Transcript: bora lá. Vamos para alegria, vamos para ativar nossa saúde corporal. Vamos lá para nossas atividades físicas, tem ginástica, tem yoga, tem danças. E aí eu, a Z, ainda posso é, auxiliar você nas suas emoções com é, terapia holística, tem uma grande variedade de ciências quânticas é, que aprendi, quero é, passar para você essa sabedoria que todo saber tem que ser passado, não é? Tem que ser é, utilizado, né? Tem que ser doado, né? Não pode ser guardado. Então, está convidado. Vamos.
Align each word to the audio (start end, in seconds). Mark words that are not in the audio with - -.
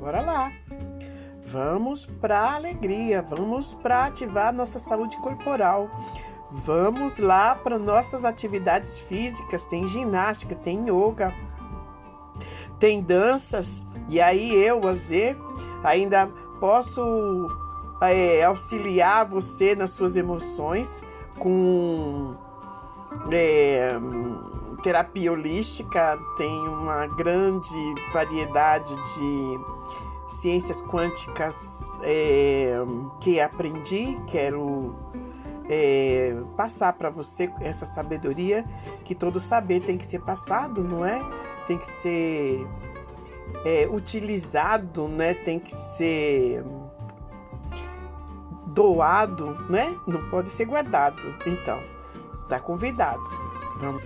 bora 0.00 0.22
lá. 0.22 0.50
Vamos 1.44 2.06
para 2.06 2.54
alegria, 2.54 3.20
vamos 3.20 3.74
para 3.74 4.06
ativar 4.06 4.52
nossa 4.52 4.78
saúde 4.78 5.16
corporal. 5.18 5.90
Vamos 6.50 7.18
lá 7.18 7.54
para 7.54 7.78
nossas 7.78 8.24
atividades 8.24 8.98
físicas, 8.98 9.64
tem 9.64 9.86
ginástica, 9.86 10.54
tem 10.54 10.84
yoga, 10.88 11.32
tem 12.78 13.00
danças. 13.02 13.84
E 14.08 14.20
aí 14.20 14.54
eu, 14.54 14.88
a 14.88 14.94
Z, 14.94 15.36
ainda 15.84 16.28
posso 16.58 17.48
é, 18.02 18.42
auxiliar 18.44 19.26
você 19.26 19.76
nas 19.76 19.90
suas 19.90 20.16
emoções 20.16 21.02
com 21.38 22.34
é, 23.30 23.92
terapia 24.80 25.32
holística, 25.32 26.18
tem 26.36 26.50
uma 26.50 27.06
grande 27.06 27.94
variedade 28.12 28.94
de 28.94 29.60
ciências 30.28 30.80
quânticas 30.82 31.82
é, 32.02 32.74
que 33.20 33.40
aprendi, 33.40 34.18
quero 34.28 34.94
é, 35.68 36.36
passar 36.56 36.92
para 36.94 37.10
você 37.10 37.50
essa 37.60 37.86
sabedoria 37.86 38.64
que 39.04 39.14
todo 39.14 39.38
saber 39.40 39.80
tem 39.80 39.98
que 39.98 40.06
ser 40.06 40.20
passado, 40.20 40.82
não 40.82 41.04
é? 41.04 41.20
Tem 41.66 41.78
que 41.78 41.86
ser 41.86 42.66
é, 43.64 43.88
utilizado, 43.90 45.08
né? 45.08 45.34
Tem 45.34 45.58
que 45.58 45.72
ser 45.72 46.64
doado, 48.66 49.56
né? 49.68 49.96
Não 50.06 50.28
pode 50.30 50.48
ser 50.48 50.64
guardado. 50.64 51.34
Então, 51.46 51.80
está 52.32 52.58
convidado. 52.58 53.22
Vamos. 53.78 54.02